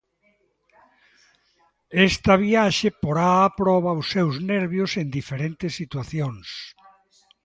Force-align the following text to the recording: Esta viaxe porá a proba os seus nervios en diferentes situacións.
Esta 2.09 2.33
viaxe 2.45 2.87
porá 3.01 3.31
a 3.47 3.49
proba 3.59 3.97
os 4.01 4.07
seus 4.13 4.35
nervios 4.51 4.91
en 5.01 5.07
diferentes 5.19 5.71
situacións. 5.81 6.47